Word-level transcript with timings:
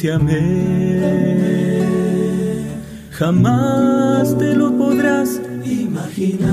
Te 0.00 0.10
amé, 0.10 1.02
jamás 3.10 4.38
te 4.38 4.54
lo 4.54 4.72
podrás 4.78 5.38
imaginar, 5.62 6.48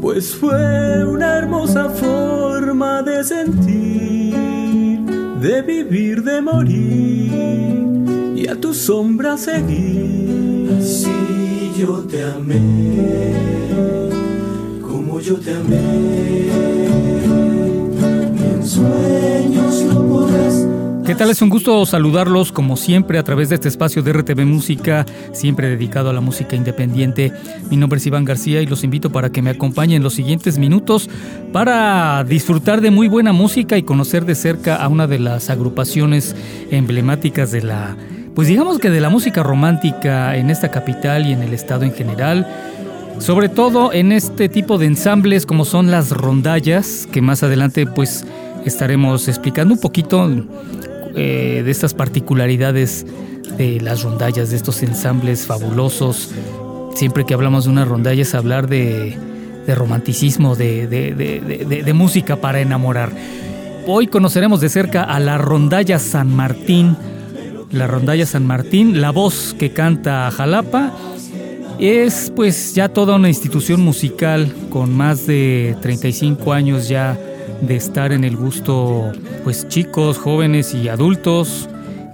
pues 0.00 0.34
fue 0.34 1.04
una 1.04 1.38
hermosa 1.38 1.88
forma 1.88 3.02
de 3.02 3.22
sentir, 3.22 4.34
de 5.40 5.62
vivir, 5.62 6.24
de 6.24 6.42
morir 6.42 8.34
y 8.34 8.48
a 8.48 8.56
tu 8.60 8.74
sombra 8.74 9.38
seguir. 9.38 10.68
Así 10.80 11.70
yo 11.78 11.98
te 12.10 12.24
amé, 12.24 12.58
como 14.82 15.20
yo 15.20 15.36
te 15.36 15.54
amé, 15.54 16.48
en 18.52 18.66
sueños 18.66 18.88
no 18.88 18.88
podrás. 18.88 19.47
¿Qué 21.08 21.14
tal? 21.14 21.30
Es 21.30 21.40
un 21.40 21.48
gusto 21.48 21.86
saludarlos 21.86 22.52
como 22.52 22.76
siempre 22.76 23.18
a 23.18 23.22
través 23.22 23.48
de 23.48 23.54
este 23.54 23.68
espacio 23.68 24.02
de 24.02 24.12
RTV 24.12 24.44
Música, 24.44 25.06
siempre 25.32 25.66
dedicado 25.66 26.10
a 26.10 26.12
la 26.12 26.20
música 26.20 26.54
independiente. 26.54 27.32
Mi 27.70 27.78
nombre 27.78 27.96
es 27.96 28.06
Iván 28.06 28.26
García 28.26 28.60
y 28.60 28.66
los 28.66 28.84
invito 28.84 29.10
para 29.10 29.30
que 29.30 29.40
me 29.40 29.48
acompañen 29.48 30.02
los 30.02 30.12
siguientes 30.12 30.58
minutos 30.58 31.08
para 31.50 32.22
disfrutar 32.24 32.82
de 32.82 32.90
muy 32.90 33.08
buena 33.08 33.32
música 33.32 33.78
y 33.78 33.84
conocer 33.84 34.26
de 34.26 34.34
cerca 34.34 34.76
a 34.76 34.86
una 34.88 35.06
de 35.06 35.18
las 35.18 35.48
agrupaciones 35.48 36.36
emblemáticas 36.70 37.52
de 37.52 37.62
la, 37.62 37.96
pues 38.34 38.46
digamos 38.46 38.78
que 38.78 38.90
de 38.90 39.00
la 39.00 39.08
música 39.08 39.42
romántica 39.42 40.36
en 40.36 40.50
esta 40.50 40.70
capital 40.70 41.26
y 41.26 41.32
en 41.32 41.42
el 41.42 41.54
estado 41.54 41.84
en 41.84 41.94
general. 41.94 42.46
Sobre 43.18 43.48
todo 43.48 43.94
en 43.94 44.12
este 44.12 44.50
tipo 44.50 44.76
de 44.76 44.84
ensambles 44.84 45.46
como 45.46 45.64
son 45.64 45.90
las 45.90 46.10
rondallas, 46.10 47.08
que 47.10 47.22
más 47.22 47.42
adelante 47.42 47.86
pues 47.86 48.26
estaremos 48.66 49.26
explicando 49.28 49.72
un 49.74 49.80
poquito 49.80 50.28
eh, 51.14 51.62
de 51.64 51.70
estas 51.70 51.94
particularidades 51.94 53.06
de 53.56 53.80
las 53.80 54.02
rondallas, 54.02 54.50
de 54.50 54.56
estos 54.56 54.82
ensambles 54.82 55.46
fabulosos. 55.46 56.30
Siempre 56.94 57.24
que 57.24 57.34
hablamos 57.34 57.64
de 57.64 57.70
una 57.70 57.84
rondalla 57.84 58.22
es 58.22 58.34
hablar 58.34 58.68
de, 58.68 59.16
romanticismo, 59.66 60.56
de, 60.56 60.86
de, 60.86 61.12
de, 61.14 61.92
música 61.92 62.36
para 62.36 62.60
enamorar. 62.60 63.12
Hoy 63.86 64.06
conoceremos 64.06 64.60
de 64.60 64.68
cerca 64.68 65.02
a 65.04 65.20
la 65.20 65.38
rondalla 65.38 65.98
San 65.98 66.34
Martín. 66.34 66.96
La 67.70 67.86
rondalla 67.86 68.24
San 68.24 68.46
Martín, 68.46 69.00
la 69.00 69.10
voz 69.10 69.54
que 69.58 69.72
canta 69.72 70.30
Jalapa, 70.30 70.92
es 71.78 72.32
pues 72.34 72.74
ya 72.74 72.88
toda 72.88 73.16
una 73.16 73.28
institución 73.28 73.80
musical 73.80 74.52
con 74.70 74.96
más 74.96 75.26
de 75.26 75.76
35 75.80 76.52
años 76.52 76.88
ya 76.88 77.18
de 77.60 77.76
estar 77.76 78.12
en 78.12 78.24
el 78.24 78.36
gusto, 78.36 79.12
pues 79.44 79.68
chicos, 79.68 80.18
jóvenes 80.18 80.74
y 80.74 80.88
adultos, 80.88 81.68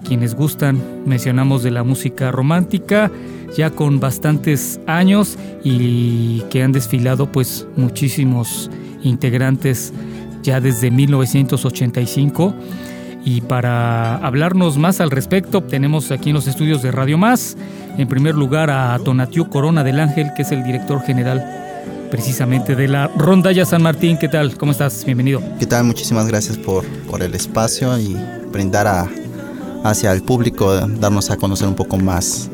quienes 0.07 0.35
gustan, 0.35 0.81
mencionamos 1.07 1.63
de 1.63 1.71
la 1.71 1.83
música 1.83 2.31
romántica, 2.31 3.11
ya 3.57 3.71
con 3.71 4.01
bastantes 4.01 4.81
años 4.87 5.39
y 5.63 6.41
que 6.51 6.63
han 6.63 6.73
desfilado 6.73 7.31
pues 7.31 7.67
muchísimos 7.77 8.71
integrantes 9.03 9.93
ya 10.43 10.61
desde 10.61 10.91
1985. 10.91 12.55
Y 13.25 13.41
para 13.41 14.17
hablarnos 14.17 14.77
más 14.77 15.01
al 15.01 15.11
respecto, 15.11 15.63
tenemos 15.63 16.11
aquí 16.11 16.31
en 16.31 16.35
los 16.35 16.47
estudios 16.47 16.83
de 16.83 16.93
Radio 16.93 17.17
Más, 17.17 17.57
en 17.97 18.07
primer 18.07 18.35
lugar 18.35 18.71
a 18.71 18.99
Tonatiu 18.99 19.49
Corona 19.49 19.83
del 19.83 19.99
Ángel, 19.99 20.33
que 20.37 20.43
es 20.43 20.53
el 20.53 20.63
director 20.63 21.01
general 21.01 21.64
precisamente 22.15 22.77
de 22.77 22.87
la 22.87 23.09
Rondalla 23.09 23.67
San 23.67 23.83
Martín. 23.83 24.17
¿Qué 24.17 24.29
tal? 24.29 24.57
¿Cómo 24.57 24.71
estás? 24.71 25.05
Bienvenido. 25.05 25.43
¿Qué 25.59 25.67
tal? 25.67 25.83
Muchísimas 25.83 26.29
gracias 26.29 26.57
por, 26.57 26.85
por 27.11 27.25
el 27.25 27.35
espacio 27.35 27.99
y 27.99 28.17
brindar 28.53 28.87
a, 28.87 29.11
hacia 29.83 30.13
el 30.13 30.23
público, 30.23 30.77
darnos 30.77 31.33
a 31.33 31.37
conocer 31.37 31.67
un 31.67 31.75
poco 31.75 31.97
más. 31.97 32.49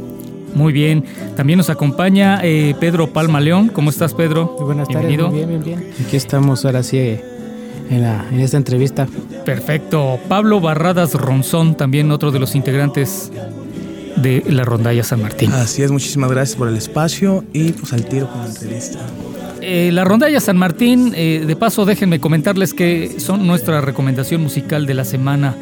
Muy 0.54 0.72
bien. 0.72 1.04
También 1.36 1.58
nos 1.58 1.68
acompaña 1.68 2.40
eh, 2.42 2.74
Pedro 2.80 3.12
Palma 3.12 3.38
León. 3.38 3.68
¿Cómo 3.68 3.90
estás, 3.90 4.14
Pedro? 4.14 4.54
Muy 4.56 4.64
buenas 4.64 4.88
Bienvenido. 4.88 5.26
tardes. 5.26 5.46
Muy 5.46 5.54
bien, 5.58 5.62
bien, 5.62 5.80
bien. 5.82 6.06
Aquí 6.06 6.16
estamos 6.16 6.64
ahora 6.64 6.82
sí 6.82 6.96
en, 6.96 8.00
la, 8.02 8.24
en 8.32 8.40
esta 8.40 8.56
entrevista. 8.56 9.08
Perfecto. 9.44 10.18
Pablo 10.26 10.60
Barradas 10.62 11.12
Ronzón, 11.12 11.76
también 11.76 12.10
otro 12.12 12.30
de 12.30 12.38
los 12.38 12.54
integrantes 12.54 13.30
de 14.16 14.42
la 14.48 14.64
Rondalla 14.64 15.04
San 15.04 15.20
Martín. 15.20 15.52
Así 15.52 15.82
es, 15.82 15.90
muchísimas 15.90 16.30
gracias 16.30 16.56
por 16.56 16.68
el 16.68 16.78
espacio 16.78 17.44
y 17.52 17.72
pues 17.72 17.92
al 17.92 18.06
tiro 18.06 18.26
con 18.26 18.40
la 18.40 18.46
entrevista. 18.46 19.00
Eh, 19.62 19.90
la 19.92 20.04
Rondalla 20.04 20.40
San 20.40 20.56
Martín, 20.56 21.12
eh, 21.14 21.44
de 21.46 21.56
paso 21.56 21.84
déjenme 21.84 22.20
comentarles 22.20 22.74
que 22.74 23.20
son 23.20 23.46
nuestra 23.46 23.80
recomendación 23.80 24.42
musical 24.42 24.86
de 24.86 24.94
la 24.94 25.04
semana. 25.04 25.54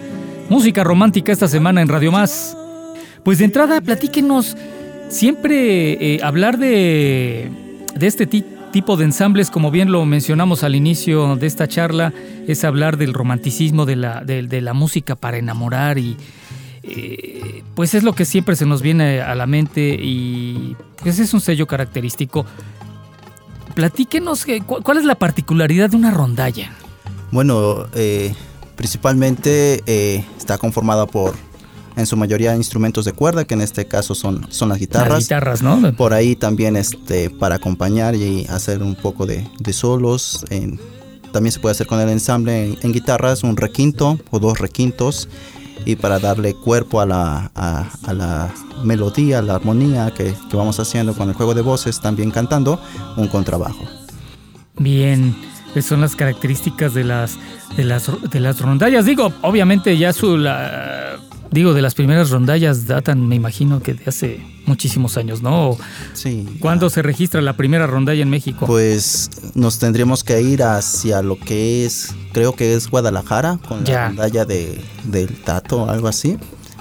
Música 0.49 0.85
romántica 0.85 1.33
esta 1.33 1.49
semana 1.49 1.83
en 1.83 1.89
Radio 1.89 2.13
Más. 2.13 2.57
Pues 3.25 3.39
de 3.39 3.45
entrada, 3.45 3.81
platíquenos, 3.81 4.57
siempre 5.09 6.15
eh, 6.15 6.21
hablar 6.23 6.59
de, 6.59 7.51
de 7.95 8.07
este 8.07 8.27
tipo 8.27 8.97
de 8.97 9.05
ensambles, 9.05 9.51
como 9.51 9.71
bien 9.71 9.91
lo 9.91 10.05
mencionamos 10.05 10.63
al 10.63 10.75
inicio 10.75 11.37
de 11.37 11.47
esta 11.47 11.67
charla, 11.67 12.13
es 12.47 12.65
hablar 12.65 12.97
del 12.97 13.15
romanticismo, 13.15 13.87
de 13.87 13.97
la, 13.97 14.23
de, 14.25 14.61
la 14.61 14.73
música 14.73 15.17
para 15.17 15.39
enamorar 15.39 15.99
y 15.99 16.17
eh, 16.83 17.63
pues 17.75 17.95
es 17.95 18.03
lo 18.03 18.15
que 18.15 18.25
siempre 18.25 18.57
se 18.57 18.67
nos 18.67 18.83
viene 18.83 19.21
a 19.21 19.35
la 19.35 19.47
mente 19.47 19.99
y 20.01 20.77
pues 21.03 21.19
es 21.19 21.35
un 21.35 21.41
sello 21.41 21.67
característico. 21.67 22.47
Platíquenos, 23.79 24.45
¿cuál 24.67 24.99
es 24.99 25.05
la 25.05 25.15
particularidad 25.15 25.91
de 25.91 25.97
una 25.97 26.11
rondalla? 26.11 26.73
Bueno, 27.31 27.87
eh, 27.95 28.35
principalmente 28.75 29.85
eh, 29.87 30.25
está 30.37 30.59
conformada 30.59 31.07
por, 31.07 31.37
en 31.95 32.05
su 32.05 32.17
mayoría, 32.17 32.57
instrumentos 32.57 33.05
de 33.05 33.13
cuerda, 33.13 33.45
que 33.45 33.55
en 33.55 33.61
este 33.61 33.87
caso 33.87 34.17
son, 34.17 34.51
son 34.51 34.71
las 34.71 34.81
guitarras. 34.81 35.11
Las 35.11 35.23
guitarras, 35.23 35.63
¿no? 35.63 35.95
Por 35.95 36.13
ahí 36.13 36.35
también 36.35 36.75
este, 36.75 37.31
para 37.31 37.55
acompañar 37.55 38.17
y 38.17 38.47
hacer 38.47 38.83
un 38.83 38.97
poco 38.97 39.27
de, 39.27 39.49
de 39.61 39.73
solos. 39.73 40.45
En, 40.51 40.81
también 41.31 41.53
se 41.53 41.61
puede 41.61 41.71
hacer 41.71 41.87
con 41.87 42.01
el 42.01 42.09
ensamble 42.09 42.65
en, 42.65 42.79
en, 42.83 42.93
guitarras, 42.93 43.45
un 43.45 43.57
requinto 43.57 44.19
o 44.33 44.41
dos 44.41 44.59
requintos. 44.59 45.29
Y 45.89 45.97
para 45.97 46.19
darle 46.19 46.53
cuerpo 46.53 47.01
a 47.01 47.07
la, 47.07 47.51
a, 47.55 48.13
la 48.13 48.53
melodía, 48.85 49.39
a 49.39 49.43
la 49.43 49.55
armonía 49.55 50.13
que, 50.15 50.35
que, 50.51 50.55
vamos 50.55 50.79
haciendo 50.79 51.15
con 51.15 51.31
el 51.31 51.35
juego 51.35 51.55
de 51.55 51.63
voces, 51.63 51.99
también 52.03 52.31
cantando, 52.31 52.79
un 53.17 53.27
contrabajo. 53.29 53.87
Bien, 54.77 55.35
son 55.81 56.03
las 56.03 56.15
características 56.15 56.93
de 56.93 57.05
las, 57.05 57.39
de 57.75 57.85
las, 57.85 58.11
de 58.31 58.39
las 58.39 58.61
rondallas. 58.61 59.07
Digo, 59.07 59.33
obviamente 59.41 59.97
ya 59.97 60.13
su... 60.13 60.37
La, 60.37 61.17
digo, 61.51 61.75
de 61.75 61.83
las 61.83 61.95
primeras 61.95 62.31
rondallas 62.31 62.87
datan, 62.87 63.27
me 63.27 63.37
imagino 63.37 63.83
que 63.83 63.95
de 63.95 64.05
hace 64.07 64.41
muchísimos 64.67 65.17
años, 65.17 65.43
¿no? 65.43 65.77
Sí. 66.13 66.47
¿Cuándo 66.61 66.91
se 66.91 67.03
registra 67.03 67.41
la 67.41 67.57
primera 67.57 67.87
rondalla 67.87 68.23
en 68.23 68.31
México? 68.31 68.67
Pues 68.67 69.31
nos 69.55 69.79
tendríamos 69.79 70.25
que 70.25 70.41
ir 70.43 70.63
hacia 70.63 71.23
lo 71.23 71.39
que 71.39 71.87
es, 71.87 72.15
creo 72.33 72.53
que 72.53 72.75
es 72.75 72.89
Guadalajara, 72.89 73.59
con 73.67 73.85
la 73.85 74.09
rondalla 74.09 74.45
de, 74.45 74.81
del 75.05 75.35
Tato, 75.43 75.89
algo 75.89 76.09
así. 76.09 76.37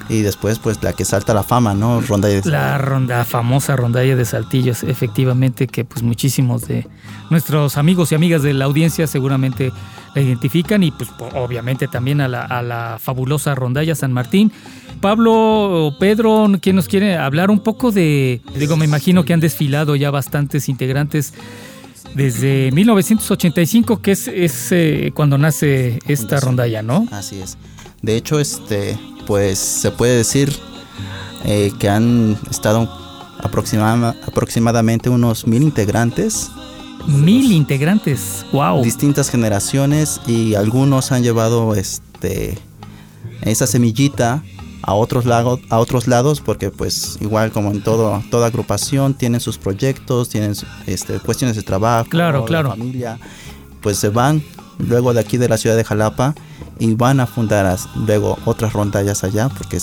Y 0.09 0.21
después, 0.21 0.59
pues, 0.59 0.81
la 0.83 0.93
que 0.93 1.05
salta 1.05 1.33
la 1.33 1.43
fama, 1.43 1.73
¿no? 1.73 2.01
Rondalla 2.01 2.41
de 2.41 2.49
La 2.49 2.77
ronda, 2.77 3.25
famosa 3.25 3.75
rondalla 3.75 4.15
de 4.15 4.25
Saltillos, 4.25 4.83
efectivamente, 4.83 5.67
que 5.67 5.85
pues 5.85 6.03
muchísimos 6.03 6.67
de 6.67 6.87
nuestros 7.29 7.77
amigos 7.77 8.11
y 8.11 8.15
amigas 8.15 8.41
de 8.41 8.53
la 8.53 8.65
audiencia 8.65 9.07
seguramente 9.07 9.71
la 10.15 10.21
identifican 10.21 10.83
y 10.83 10.91
pues 10.91 11.09
obviamente 11.35 11.87
también 11.87 12.21
a 12.21 12.27
la, 12.27 12.41
a 12.41 12.61
la 12.61 12.97
fabulosa 12.99 13.53
rondalla 13.55 13.95
San 13.95 14.13
Martín. 14.13 14.51
Pablo 15.01 15.87
o 15.87 15.97
Pedro, 15.99 16.47
¿quién 16.61 16.75
nos 16.75 16.87
quiere 16.87 17.17
hablar 17.17 17.51
un 17.51 17.59
poco 17.59 17.91
de, 17.91 18.41
digo, 18.55 18.77
me 18.77 18.85
imagino 18.85 19.25
que 19.25 19.33
han 19.33 19.39
desfilado 19.39 19.95
ya 19.95 20.09
bastantes 20.09 20.69
integrantes 20.69 21.33
desde 22.15 22.71
1985, 22.71 24.01
que 24.01 24.11
es, 24.11 24.27
es 24.27 24.71
eh, 24.71 25.11
cuando 25.13 25.37
nace 25.37 25.99
esta 26.07 26.39
rondalla, 26.39 26.81
¿no? 26.81 27.07
Así 27.11 27.39
es. 27.39 27.57
De 28.01 28.15
hecho, 28.15 28.39
este, 28.39 28.97
pues 29.25 29.57
se 29.59 29.91
puede 29.91 30.17
decir 30.17 30.55
eh, 31.45 31.71
que 31.79 31.89
han 31.89 32.37
estado 32.49 32.89
aproxima- 33.39 34.15
aproximadamente 34.27 35.09
unos 35.09 35.47
mil 35.47 35.63
integrantes, 35.63 36.49
Mil 37.07 37.53
integrantes. 37.53 38.45
Wow. 38.51 38.83
distintas 38.83 39.29
generaciones 39.29 40.19
y 40.27 40.55
algunos 40.55 41.11
han 41.13 41.23
llevado 41.23 41.73
este 41.75 42.57
esa 43.43 43.65
semillita 43.65 44.43
a 44.81 44.93
otros 44.93 45.25
lados 45.25 45.59
a 45.69 45.77
otros 45.79 46.07
lados 46.07 46.41
porque 46.41 46.69
pues 46.69 47.17
igual 47.21 47.51
como 47.51 47.71
en 47.71 47.81
todo 47.81 48.21
toda 48.29 48.47
agrupación 48.47 49.13
tienen 49.13 49.39
sus 49.39 49.57
proyectos 49.57 50.27
tienen 50.27 50.53
este 50.85 51.19
cuestiones 51.19 51.55
de 51.55 51.63
trabajo 51.63 52.09
Claro, 52.09 52.41
de 52.41 52.45
claro. 52.47 52.69
familia 52.71 53.19
pues 53.81 53.97
se 53.99 54.09
van 54.09 54.43
luego 54.79 55.13
de 55.13 55.19
aquí 55.19 55.37
de 55.37 55.49
la 55.49 55.57
ciudad 55.57 55.75
de 55.75 55.83
Jalapa 55.83 56.35
y 56.79 56.93
van 56.93 57.19
a 57.19 57.25
fundar 57.27 57.65
as- 57.65 57.87
luego 58.07 58.37
otras 58.45 58.73
rondallas 58.73 59.23
allá 59.23 59.49
porque 59.49 59.77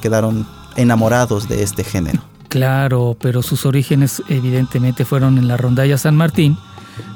quedaron 0.00 0.46
enamorados 0.76 1.48
de 1.48 1.62
este 1.62 1.82
género 1.84 2.20
Claro, 2.48 3.16
pero 3.20 3.42
sus 3.42 3.66
orígenes 3.66 4.22
evidentemente 4.28 5.04
fueron 5.04 5.36
en 5.36 5.48
la 5.48 5.56
rondalla 5.56 5.98
San 5.98 6.16
Martín, 6.16 6.56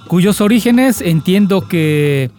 cuyos 0.08 0.40
orígenes 0.40 1.00
entiendo 1.00 1.66
que 1.68 2.30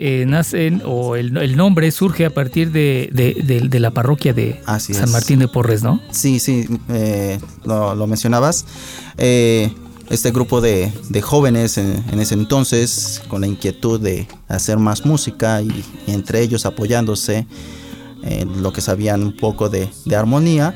eh, 0.00 0.24
nacen 0.26 0.82
o 0.84 1.16
el, 1.16 1.36
el 1.36 1.56
nombre 1.56 1.90
surge 1.90 2.26
a 2.26 2.30
partir 2.30 2.70
de, 2.72 3.08
de- 3.12 3.40
de- 3.44 3.68
de 3.68 3.80
la 3.80 3.90
parroquia 3.92 4.32
de 4.32 4.60
Así 4.66 4.94
San 4.94 5.04
es. 5.04 5.10
Martín 5.12 5.38
de 5.38 5.48
Porres, 5.48 5.82
¿no? 5.82 6.00
Sí, 6.10 6.38
sí, 6.40 6.66
eh, 6.88 7.38
lo, 7.64 7.94
lo 7.94 8.06
mencionabas. 8.06 8.66
Eh, 9.16 9.72
este 10.10 10.30
grupo 10.30 10.60
de, 10.60 10.92
de 11.10 11.22
jóvenes 11.22 11.76
en, 11.78 12.02
en 12.10 12.20
ese 12.20 12.34
entonces, 12.34 13.22
con 13.28 13.42
la 13.42 13.46
inquietud 13.46 14.00
de 14.00 14.26
hacer 14.48 14.78
más 14.78 15.04
música 15.04 15.60
y, 15.62 15.84
entre 16.06 16.40
ellos 16.40 16.66
apoyándose 16.66 17.46
en 18.22 18.62
lo 18.62 18.72
que 18.72 18.80
sabían 18.80 19.22
un 19.22 19.36
poco 19.36 19.68
de, 19.68 19.88
armonía, 20.16 20.74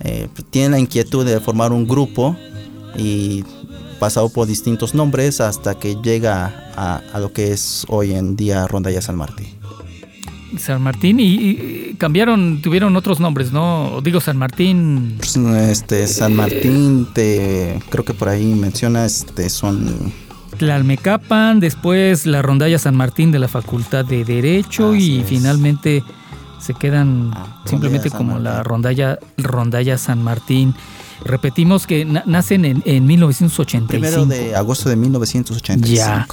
eh, 0.00 0.28
tienen 0.50 0.72
la 0.72 0.78
inquietud 0.78 1.24
de 1.24 1.40
formar 1.40 1.72
un 1.72 1.86
grupo 1.86 2.36
y 2.96 3.44
pasado 3.98 4.28
por 4.28 4.46
distintos 4.46 4.94
nombres 4.94 5.40
hasta 5.40 5.74
que 5.76 5.96
llega 5.96 6.70
a, 6.76 7.18
lo 7.18 7.32
que 7.32 7.52
es 7.52 7.86
hoy 7.88 8.12
en 8.12 8.36
día 8.36 8.66
Rondalla 8.66 9.00
San 9.00 9.16
Martín. 9.16 9.53
San 10.58 10.82
Martín 10.82 11.20
y, 11.20 11.24
y 11.24 11.94
cambiaron, 11.98 12.60
tuvieron 12.62 12.94
otros 12.96 13.20
nombres, 13.20 13.52
¿no? 13.52 14.00
Digo 14.02 14.20
San 14.20 14.36
Martín. 14.36 15.14
Pues, 15.18 15.36
Este 15.36 16.06
San 16.06 16.34
Martín, 16.34 17.08
te, 17.12 17.80
creo 17.90 18.04
que 18.04 18.14
por 18.14 18.28
ahí 18.28 18.54
menciona, 18.54 19.04
este, 19.06 19.48
son 19.50 20.12
Tlalmecapan, 20.58 21.60
después 21.60 22.26
la 22.26 22.40
rondalla 22.42 22.78
San 22.78 22.96
Martín 22.96 23.32
de 23.32 23.38
la 23.38 23.48
Facultad 23.48 24.04
de 24.04 24.24
Derecho 24.24 24.94
y 24.94 25.20
es. 25.20 25.26
finalmente 25.28 26.02
se 26.60 26.74
quedan 26.74 27.30
Ah, 27.34 27.62
simplemente 27.66 28.10
como 28.10 28.38
la 28.38 28.62
rondalla, 28.62 29.18
rondalla 29.36 29.98
San 29.98 30.22
Martín. 30.22 30.74
Repetimos 31.24 31.86
que 31.86 32.04
na- 32.04 32.22
nacen 32.26 32.64
en, 32.64 32.82
en 32.86 33.04
1985. 33.06 33.86
Primero 33.88 34.26
de 34.26 34.54
agosto 34.54 34.88
de 34.88 34.96
1985. 34.96 35.86
Ya. 35.94 36.26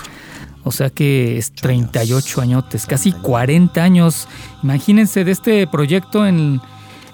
O 0.64 0.72
sea 0.72 0.90
que 0.90 1.38
es 1.38 1.52
38 1.54 2.42
añotes, 2.42 2.86
casi 2.86 3.12
40 3.12 3.84
años. 3.84 4.28
Imagínense 4.64 5.24
de 5.24 5.32
este 5.32 5.66
proyecto 5.68 6.28
en, 6.28 6.62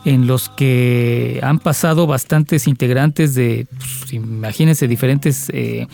en 0.04 0.28
los 0.28 0.50
que 0.50 1.40
han 1.42 1.60
pasado 1.60 2.08
bastantes 2.08 2.68
integrantes 2.68 3.36
de, 3.36 3.68
pues, 3.78 4.12
imagínense, 4.14 4.88
diferentes 4.88 5.50
eh, 5.54 5.88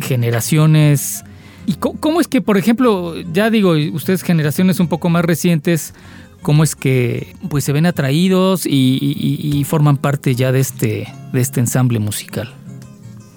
generaciones. 0.00 1.24
¿Y 1.66 1.74
cómo 1.74 2.20
es 2.20 2.28
que, 2.28 2.40
por 2.40 2.56
ejemplo, 2.56 3.14
ya 3.32 3.50
digo, 3.50 3.72
ustedes 3.92 4.22
generaciones 4.22 4.80
un 4.80 4.88
poco 4.88 5.10
más 5.10 5.24
recientes, 5.24 5.92
cómo 6.40 6.64
es 6.64 6.74
que 6.74 7.34
pues 7.50 7.64
se 7.64 7.72
ven 7.72 7.84
atraídos 7.84 8.64
y, 8.64 8.70
y- 9.00 9.58
y 9.58 9.64
forman 9.64 9.96
parte 9.98 10.34
ya 10.34 10.50
de 10.52 10.60
este, 10.60 11.08
de 11.32 11.40
este 11.40 11.60
ensamble 11.60 11.98
musical? 11.98 12.54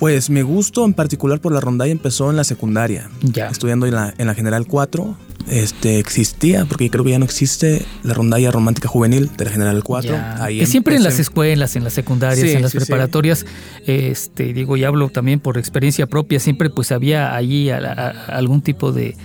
Pues 0.01 0.31
mi 0.31 0.41
gusto 0.41 0.83
en 0.83 0.93
particular 0.95 1.39
por 1.39 1.53
la 1.53 1.59
rondalla 1.59 1.91
empezó 1.91 2.31
en 2.31 2.35
la 2.35 2.43
secundaria. 2.43 3.09
Ya. 3.21 3.49
Estudiando 3.49 3.85
en 3.85 3.93
la, 3.93 4.11
en 4.17 4.25
la 4.25 4.33
General 4.33 4.65
4, 4.65 5.15
este, 5.47 5.99
existía, 5.99 6.65
porque 6.65 6.89
creo 6.89 7.03
que 7.05 7.11
ya 7.11 7.19
no 7.19 7.25
existe, 7.25 7.85
la 8.01 8.15
rondalla 8.15 8.49
romántica 8.49 8.87
juvenil 8.89 9.29
de 9.37 9.45
la 9.45 9.51
General 9.51 9.83
4. 9.83 10.11
Ya. 10.11 10.43
Ahí 10.43 10.57
que 10.57 10.65
siempre 10.65 10.95
en 10.95 11.03
las 11.03 11.19
escuelas, 11.19 11.75
en 11.75 11.83
las 11.83 11.93
secundarias, 11.93 12.39
Sí, 12.49 12.55
en 12.55 12.63
las 12.63 12.71
sí, 12.71 12.79
sí. 12.79 12.85
preparatorias, 12.85 13.45
este, 13.85 14.53
digo, 14.53 14.75
y 14.75 14.83
hablo 14.85 15.09
también 15.09 15.39
por 15.39 15.59
experiencia 15.59 16.07
propia, 16.07 16.39
siempre 16.39 16.71
pues 16.71 16.91
había 16.91 17.35
allí 17.35 17.69
a- 17.69 17.77
a- 17.77 18.09
algún 18.35 18.61
tipo 18.63 18.91
de, 18.91 19.15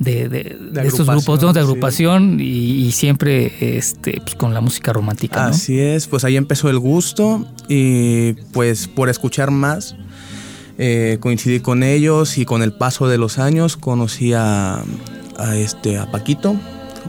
de, 0.00 0.28
de- 0.28 0.56
de 0.72 0.86
estos 0.88 1.06
grupos 1.06 1.40
¿no? 1.40 1.52
de 1.52 1.60
sí. 1.60 1.66
agrupación 1.68 2.40
y, 2.40 2.84
y 2.86 2.90
siempre 2.90 3.78
este, 3.78 4.20
pues, 4.22 4.34
con 4.34 4.52
la 4.54 4.60
música 4.60 4.92
romántica. 4.92 5.44
¿no? 5.44 5.48
Así 5.50 5.78
es, 5.78 6.08
pues 6.08 6.24
ahí 6.24 6.36
empezó 6.36 6.68
el 6.68 6.80
gusto 6.80 7.46
y 7.68 8.32
pues 8.52 8.88
por 8.88 9.08
escuchar 9.08 9.52
más 9.52 9.94
eh, 10.78 11.18
coincidí 11.20 11.60
con 11.60 11.82
ellos 11.82 12.38
y 12.38 12.44
con 12.44 12.62
el 12.62 12.72
paso 12.72 13.08
de 13.08 13.18
los 13.18 13.38
años 13.38 13.76
conocí 13.76 14.32
a, 14.32 14.82
a 15.38 15.56
este 15.56 15.98
a 15.98 16.10
Paquito, 16.10 16.56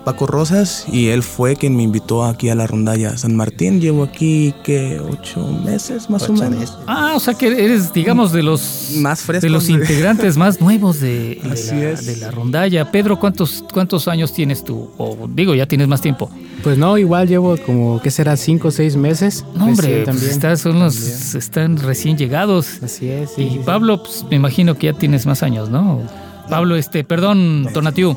Paco 0.07 0.25
Rosas 0.25 0.85
y 0.89 1.07
él 1.09 1.21
fue 1.21 1.57
quien 1.57 1.75
me 1.75 1.83
invitó 1.83 2.23
aquí 2.23 2.47
a 2.47 2.55
la 2.55 2.65
rondalla 2.65 3.17
San 3.17 3.35
Martín. 3.35 3.81
Llevo 3.81 4.03
aquí 4.03 4.53
que 4.63 5.01
ocho 5.01 5.45
meses 5.65 6.09
más 6.09 6.29
o 6.29 6.31
menos. 6.33 6.49
meses. 6.51 6.77
Ah, 6.87 7.11
o 7.13 7.19
sea 7.19 7.33
que 7.33 7.47
eres, 7.47 7.91
digamos, 7.91 8.31
de 8.31 8.41
los 8.41 8.91
Más 8.99 9.19
frescos 9.19 9.41
de 9.43 9.49
los 9.49 9.67
de- 9.67 9.73
integrantes 9.73 10.37
más 10.37 10.61
nuevos 10.61 11.01
de, 11.01 11.41
de 11.43 11.51
Así 11.51 11.75
la, 11.75 11.89
es. 11.89 12.05
de 12.05 12.15
la 12.15 12.31
rondalla. 12.31 12.89
Pedro, 12.89 13.19
¿cuántos, 13.19 13.65
¿cuántos 13.73 14.07
años 14.07 14.31
tienes 14.31 14.63
tú? 14.63 14.89
O 14.97 15.27
digo, 15.29 15.53
ya 15.53 15.65
tienes 15.65 15.89
más 15.89 15.99
tiempo. 15.99 16.31
Pues 16.63 16.77
no, 16.77 16.97
igual 16.97 17.27
llevo 17.27 17.57
como, 17.65 18.01
¿qué 18.01 18.09
será? 18.09 18.37
Cinco 18.37 18.69
o 18.69 18.71
seis 18.71 18.95
meses. 18.95 19.43
No, 19.55 19.65
hombre, 19.65 20.03
pues 20.05 20.23
estás- 20.23 20.61
son 20.61 20.79
los, 20.79 20.95
También. 20.95 21.37
están 21.37 21.77
recién 21.79 22.17
llegados. 22.17 22.81
Así 22.81 23.09
es. 23.09 23.31
sí, 23.35 23.41
Y 23.41 23.49
sí, 23.49 23.53
sí. 23.57 23.61
Pablo, 23.65 24.01
pues 24.03 24.23
me 24.29 24.37
imagino 24.37 24.75
que 24.77 24.85
ya 24.87 24.93
tienes 24.93 25.25
más 25.25 25.43
años, 25.43 25.69
¿no? 25.69 26.01
Pablo, 26.49 26.75
este, 26.75 27.03
perdón, 27.03 27.67
Tonatiu, 27.73 28.15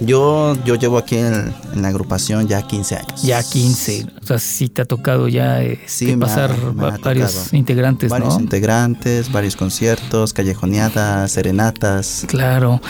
Yo, 0.00 0.56
yo 0.64 0.74
llevo 0.76 0.98
aquí 0.98 1.16
en, 1.16 1.52
en 1.74 1.82
la 1.82 1.88
agrupación 1.88 2.46
ya 2.48 2.62
15 2.62 2.96
años. 2.96 3.22
ya 3.22 3.42
15. 3.42 4.06
O 4.22 4.26
sea, 4.26 4.38
sí 4.38 4.68
te 4.68 4.82
ha 4.82 4.84
tocado 4.84 5.28
ya 5.28 5.62
este, 5.62 5.88
Sí, 5.88 6.06
me 6.06 6.12
ha- 6.24 6.28
pasar 6.28 6.50
me 6.74 6.82
ha 6.86 6.90
va- 6.90 6.98
varios 7.02 7.32
tocado. 7.34 7.56
integrantes, 7.56 8.10
Varios 8.10 8.34
¿no? 8.36 8.40
integrantes, 8.40 9.32
varios 9.32 9.56
conciertos, 9.56 10.32
callejoneadas, 10.32 11.32
serenatas. 11.32 12.24
Claro. 12.28 12.80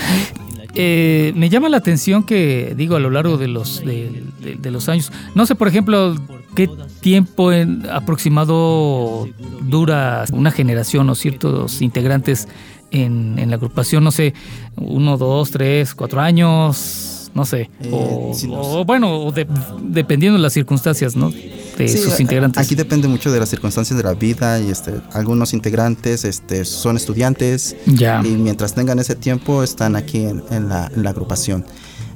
Eh, 0.75 1.33
me 1.35 1.49
llama 1.49 1.69
la 1.69 1.79
atención 1.79 2.23
que, 2.23 2.75
digo, 2.77 2.95
a 2.97 3.01
lo 3.01 3.11
largo 3.11 3.37
de 3.39 3.49
los, 3.49 3.81
de, 3.85 4.23
de- 4.43 4.55
de 4.57 4.71
los 4.71 4.89
años, 4.89 5.11
no 5.35 5.45
sé, 5.47 5.55
por 5.55 5.67
ejemplo, 5.67 6.15
qué 6.55 6.69
tiempo 7.01 7.53
en 7.53 7.85
aproximado 7.91 9.29
dura 9.63 10.25
una 10.33 10.51
generación 10.51 11.09
o 11.11 11.15
ciertos 11.15 11.81
integrantes 11.83 12.49
en, 12.91 13.39
en 13.39 13.51
la 13.51 13.57
agrupación, 13.57 14.03
no 14.05 14.11
sé, 14.11 14.35
uno, 14.77 15.17
dos, 15.19 15.51
tres, 15.51 15.95
cuatro 15.95 16.21
años, 16.21 17.31
no 17.35 17.45
sé, 17.45 17.71
Eh, 17.81 17.91
o, 17.93 18.33
sí, 18.35 18.47
los- 18.47 18.67
o 18.67 18.85
bueno, 18.85 19.31
de- 19.33 19.47
dependiendo 19.83 20.37
de 20.39 20.43
las 20.43 20.53
circunstancias, 20.55 21.15
¿no? 21.15 21.31
De 21.31 21.87
Sí, 21.87 21.99
sus 21.99 22.19
integrantes. 22.19 22.65
Aquí 22.65 22.75
depende 22.75 23.07
mucho 23.07 23.31
de 23.31 23.39
las 23.39 23.49
circunstancias 23.51 23.97
de 23.97 24.03
la 24.03 24.15
vida 24.15 24.59
y 24.61 24.69
este, 24.71 24.95
algunos 25.13 25.53
integrantes 25.55 26.25
este, 26.25 26.65
son 26.65 26.97
estudiantes 26.97 27.77
ya. 27.87 28.21
y 28.25 28.31
mientras 28.31 28.75
tengan 28.75 28.99
ese 28.99 29.15
tiempo 29.15 29.63
están 29.63 29.95
aquí 29.95 30.25
en, 30.25 30.43
en 30.51 30.69
la, 30.69 30.91
en 30.95 31.05
la 31.05 31.11
agrupación. 31.11 31.65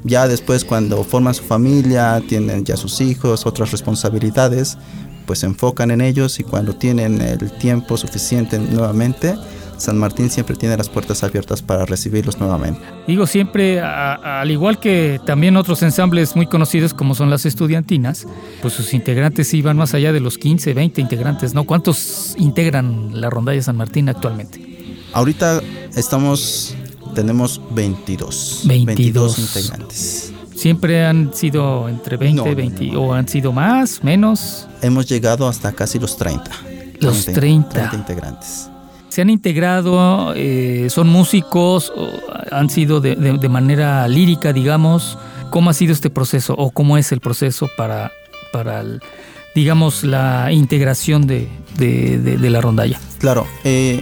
Ya 0.04 0.26
después 0.26 0.64
cuando 0.64 1.04
forman 1.04 1.32
su 1.34 1.44
familia, 1.44 2.20
tienen 2.28 2.64
ya 2.64 2.76
sus 2.76 3.00
hijos, 3.00 3.46
otras 3.46 3.70
responsabilidades, 3.70 4.76
pues 5.26 5.38
se 5.40 5.46
enfocan 5.46 5.92
en 5.92 6.00
ellos 6.00 6.40
y 6.40 6.42
cuando 6.42 6.74
tienen 6.74 7.20
el 7.20 7.52
tiempo 7.58 7.96
suficiente 7.96 8.58
nuevamente, 8.58 9.36
San 9.82 9.98
Martín 9.98 10.30
siempre 10.30 10.54
tiene 10.54 10.76
las 10.76 10.88
puertas 10.88 11.24
abiertas 11.24 11.60
para 11.60 11.84
recibirlos 11.84 12.38
nuevamente. 12.38 12.80
Digo 13.08 13.26
siempre, 13.26 13.80
a- 13.80 14.14
a- 14.14 14.40
al 14.42 14.50
igual 14.52 14.78
que 14.78 15.20
también 15.26 15.56
otros 15.56 15.82
ensambles 15.82 16.36
muy 16.36 16.46
conocidos 16.46 16.94
como 16.94 17.16
son 17.16 17.30
las 17.30 17.46
estudiantinas, 17.46 18.26
pues 18.60 18.74
sus 18.74 18.94
integrantes 18.94 19.52
iban 19.54 19.76
más 19.76 19.92
allá 19.94 20.12
de 20.12 20.20
los 20.20 20.38
15, 20.38 20.72
20 20.72 21.00
integrantes, 21.00 21.52
¿no? 21.52 21.64
¿Cuántos 21.64 22.36
integran 22.38 23.20
la 23.20 23.28
rondalla 23.28 23.60
San 23.60 23.76
Martín 23.76 24.08
actualmente? 24.08 24.64
Ahorita 25.14 25.60
estamos, 25.96 26.76
tenemos 27.16 27.60
22. 27.74 28.62
22. 28.64 29.38
integrantes. 29.40 30.32
¿Siempre 30.54 31.04
han 31.04 31.34
sido 31.34 31.88
entre 31.88 32.16
20, 32.18 32.36
No, 32.36 32.48
no, 32.50 32.54
20 32.54 32.86
no. 32.92 33.00
o 33.02 33.14
han 33.14 33.26
sido 33.26 33.50
más, 33.52 34.04
menos? 34.04 34.68
Hemos 34.80 35.06
llegado 35.08 35.48
hasta 35.48 35.72
casi 35.72 35.98
los 35.98 36.16
30. 36.16 36.52
Los 37.00 37.24
30. 37.24 37.90
integrantes. 37.94 38.68
¿Se 39.12 39.20
han 39.20 39.28
integrado, 39.28 40.32
eh, 40.34 40.86
son 40.88 41.06
músicos, 41.06 41.92
han 42.50 42.70
sido 42.70 42.98
de, 43.02 43.14
de- 43.14 43.36
de 43.36 43.48
manera 43.50 44.08
lírica, 44.08 44.54
digamos? 44.54 45.18
¿Cómo 45.50 45.68
ha 45.68 45.74
sido 45.74 45.92
este 45.92 46.08
proceso 46.08 46.54
o 46.56 46.70
cómo 46.70 46.96
es 46.96 47.12
el 47.12 47.20
proceso 47.20 47.68
para, 47.76 48.10
para 48.54 48.80
el- 48.80 49.02
digamos, 49.54 50.02
la 50.02 50.50
integración 50.50 51.26
de, 51.26 51.46
de- 51.76 52.38
la 52.50 52.62
rondalla? 52.62 52.98
Claro, 53.18 53.46
eh, 53.64 54.00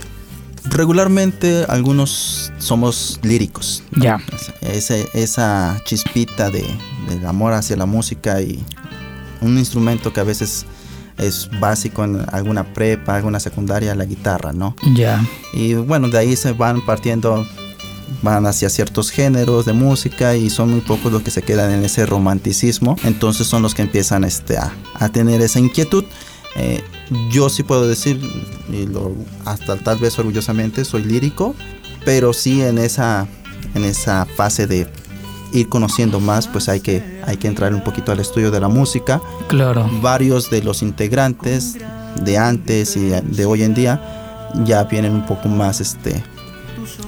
regularmente 0.62 1.64
algunos 1.68 2.52
somos 2.58 3.18
líricos. 3.24 3.82
Ya. 3.96 4.20
Ese- 4.60 5.08
esa 5.14 5.76
chispita 5.86 6.50
de, 6.50 6.64
del 7.08 7.26
amor 7.26 7.52
hacia 7.54 7.76
la 7.76 7.86
música 7.86 8.40
y 8.42 8.64
un 9.40 9.58
instrumento 9.58 10.12
que 10.12 10.20
a 10.20 10.24
veces 10.24 10.66
es 11.20 11.48
básico 11.60 12.04
en 12.04 12.24
alguna 12.32 12.64
prepa, 12.64 13.16
alguna 13.16 13.40
secundaria, 13.40 13.94
la 13.94 14.04
guitarra, 14.04 14.52
¿no? 14.52 14.74
Ya. 14.94 15.24
Y 15.52 15.74
bueno, 15.74 16.08
de 16.08 16.18
ahí 16.18 16.36
se 16.36 16.52
van 16.52 16.84
partiendo, 16.84 17.46
van 18.22 18.46
hacia 18.46 18.68
ciertos 18.70 19.10
géneros 19.10 19.66
de 19.66 19.72
música 19.72 20.36
y 20.36 20.50
son 20.50 20.70
muy 20.70 20.80
pocos 20.80 21.12
los 21.12 21.22
que 21.22 21.30
se 21.30 21.42
quedan 21.42 21.70
en 21.70 21.84
ese 21.84 22.06
romanticismo. 22.06 22.96
Entonces 23.04 23.46
son 23.46 23.62
los 23.62 23.74
que 23.74 23.82
empiezan 23.82 24.24
este, 24.24 24.56
a, 24.56 24.72
a 24.94 25.08
tener 25.10 25.40
esa 25.42 25.58
inquietud. 25.58 26.04
Eh, 26.56 26.82
yo 27.30 27.48
sí 27.48 27.62
puedo 27.62 27.86
decir, 27.88 28.20
y 28.72 28.86
lo, 28.86 29.14
hasta 29.44 29.76
tal 29.76 29.98
vez 29.98 30.18
orgullosamente, 30.18 30.84
soy 30.84 31.04
lírico, 31.04 31.54
pero 32.04 32.32
sí 32.32 32.62
en 32.62 32.78
esa, 32.78 33.26
en 33.74 33.84
esa 33.84 34.26
fase 34.26 34.66
de 34.66 34.86
ir 35.52 35.68
conociendo 35.68 36.20
más, 36.20 36.48
pues 36.48 36.68
hay 36.68 36.80
que, 36.80 37.22
hay 37.26 37.36
que 37.36 37.48
entrar 37.48 37.74
un 37.74 37.82
poquito 37.82 38.12
al 38.12 38.20
estudio 38.20 38.50
de 38.50 38.60
la 38.60 38.68
música. 38.68 39.20
Claro. 39.48 39.88
Varios 40.00 40.50
de 40.50 40.62
los 40.62 40.82
integrantes 40.82 41.76
de 42.22 42.38
antes 42.38 42.96
y 42.96 43.08
de 43.08 43.44
hoy 43.44 43.62
en 43.62 43.74
día 43.74 44.00
ya 44.64 44.84
vienen 44.84 45.12
un 45.12 45.26
poco 45.26 45.48
más 45.48 45.80
este, 45.80 46.22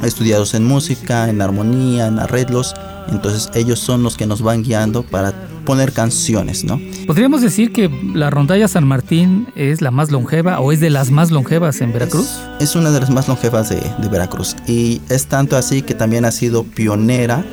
estudiados 0.03 0.55
en 0.55 0.65
música, 0.65 1.29
en 1.29 1.43
armonía, 1.43 2.07
en 2.07 2.19
arreglos. 2.19 2.75
Entonces 3.09 3.51
ellos 3.55 3.81
son 3.81 4.03
los 4.03 4.17
que 4.17 4.27
nos 4.27 4.43
van 4.43 4.63
guiando 4.63 5.03
para 5.03 5.33
poner 5.65 5.93
canciones, 5.93 6.65
¿no? 6.65 6.81
¿Podríamos 7.07 7.43
decir 7.43 7.73
que 7.73 7.91
la 8.15 8.31
rondalla 8.31 8.69
San 8.69 8.87
Martín 8.87 9.49
es 9.55 9.81
la 9.81 9.91
más 9.91 10.11
longeva 10.11 10.61
o 10.61 10.73
es 10.73 10.81
de 10.81 10.91
las 10.91 11.11
más 11.11 11.31
longevas 11.31 11.81
en 11.81 11.93
Veracruz? 11.93 12.29
Es, 12.59 12.71
es 12.71 12.77
una 12.77 12.91
de 12.91 13.01
las 13.01 13.11
más 13.11 13.29
longevas 13.29 13.69
de, 13.69 13.81
de, 13.99 14.09
Veracruz 14.09 14.57
y 14.67 15.01
es 15.09 15.27
tanto 15.27 15.57
así 15.57 15.83
que 15.83 15.95
también 15.95 16.25
ha 16.25 16.31
sido 16.31 16.65
pionera 16.65 17.45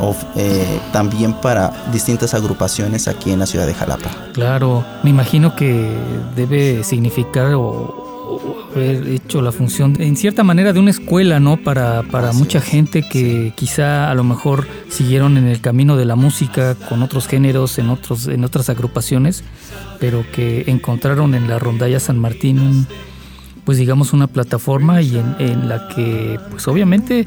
o, 0.00 0.14
eh, 0.36 0.80
también 0.92 1.34
para 1.34 1.72
distintas 1.92 2.34
agrupaciones 2.34 3.08
aquí 3.08 3.30
en 3.30 3.38
la 3.38 3.46
ciudad 3.46 3.66
de 3.66 3.74
Jalapa. 3.74 4.10
Claro, 4.32 4.84
me 5.02 5.10
imagino 5.10 5.54
que 5.54 5.92
debe 6.36 6.84
significar 6.84 7.54
o, 7.54 8.06
haber 8.74 9.08
hecho 9.08 9.40
la 9.40 9.52
función 9.52 9.96
en 10.00 10.16
cierta 10.16 10.44
manera 10.44 10.72
de 10.72 10.80
una 10.80 10.90
escuela, 10.90 11.40
¿no? 11.40 11.56
Para, 11.56 12.02
para 12.02 12.32
mucha 12.32 12.60
gente 12.60 13.02
que 13.02 13.52
quizá 13.56 14.10
a 14.10 14.14
lo 14.14 14.22
mejor 14.22 14.66
siguieron 14.90 15.36
en 15.36 15.46
el 15.46 15.60
camino 15.60 15.96
de 15.96 16.04
la 16.04 16.14
música 16.14 16.74
con 16.88 17.02
otros 17.02 17.26
géneros, 17.26 17.78
en, 17.78 17.88
otros, 17.88 18.26
en 18.28 18.44
otras 18.44 18.68
agrupaciones, 18.68 19.42
pero 19.98 20.24
que 20.32 20.64
encontraron 20.66 21.34
en 21.34 21.48
la 21.48 21.58
rondalla 21.58 21.98
San 22.00 22.18
Martín 22.18 22.60
un, 22.60 22.86
pues 23.68 23.76
digamos 23.76 24.14
una 24.14 24.28
plataforma 24.28 25.02
y 25.02 25.18
en, 25.18 25.36
en 25.38 25.68
la 25.68 25.88
que 25.88 26.40
pues 26.50 26.66
obviamente 26.68 27.26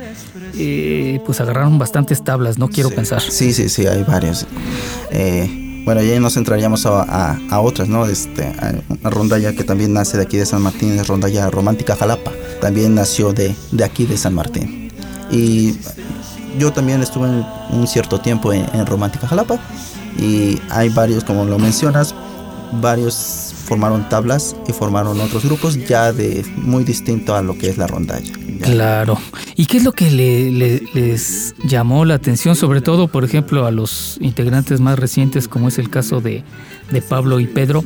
eh, 0.55 1.21
pues 1.23 1.39
agarraron 1.39 1.77
bastantes 1.77 2.23
tablas, 2.23 2.57
no 2.57 2.67
quiero 2.67 2.89
sí. 2.89 2.95
pensar. 2.95 3.21
Sí, 3.21 3.53
sí, 3.53 3.69
sí, 3.69 3.85
hay 3.85 4.01
varios. 4.01 4.47
Eh, 5.11 5.83
bueno, 5.85 6.01
ya 6.01 6.19
nos 6.19 6.37
entraríamos 6.37 6.87
a, 6.87 7.03
a, 7.03 7.39
a 7.51 7.59
otras, 7.59 7.89
¿no? 7.89 8.07
Este, 8.07 8.51
una 8.89 9.11
rondalla 9.11 9.53
que 9.53 9.63
también 9.63 9.93
nace 9.93 10.17
de 10.17 10.23
aquí 10.23 10.37
de 10.37 10.47
San 10.47 10.63
Martín, 10.63 10.93
es 10.93 11.07
rondalla 11.07 11.47
romántica 11.51 11.95
Jalapa. 11.95 12.31
También 12.59 12.95
nació 12.95 13.33
de, 13.33 13.55
de 13.71 13.83
aquí 13.83 14.07
de 14.07 14.17
San 14.17 14.33
Martín. 14.33 14.91
Y 15.29 15.75
yo 16.57 16.73
también 16.73 17.03
estuve 17.03 17.27
en 17.27 17.45
un 17.71 17.85
cierto 17.85 18.19
tiempo 18.19 18.51
en, 18.51 18.65
en 18.73 18.87
Romántica 18.87 19.27
Jalapa. 19.27 19.59
Y 20.17 20.59
hay 20.71 20.89
varios, 20.89 21.23
como 21.23 21.45
lo 21.45 21.59
mencionas, 21.59 22.15
varios 22.81 23.50
formaron 23.71 24.09
tablas 24.09 24.53
y 24.67 24.73
formaron 24.73 25.21
otros 25.21 25.45
grupos 25.45 25.77
ya 25.87 26.11
de 26.11 26.43
muy 26.57 26.83
distinto 26.83 27.37
a 27.37 27.41
lo 27.41 27.57
que 27.57 27.69
es 27.69 27.77
la 27.77 27.87
rondalla. 27.87 28.33
Claro. 28.61 29.17
¿Y 29.55 29.65
qué 29.65 29.77
es 29.77 29.85
lo 29.85 29.93
que 29.93 30.11
le, 30.11 30.51
le, 30.51 30.83
les 30.93 31.55
llamó 31.63 32.03
la 32.03 32.15
atención, 32.15 32.57
sobre 32.57 32.81
todo, 32.81 33.07
por 33.07 33.23
ejemplo, 33.23 33.65
a 33.65 33.71
los 33.71 34.17
integrantes 34.19 34.81
más 34.81 34.99
recientes, 34.99 35.47
como 35.47 35.69
es 35.69 35.79
el 35.79 35.89
caso 35.89 36.19
de 36.19 36.43
Pablo 37.07 37.39
y 37.39 37.47
Pedro? 37.47 37.81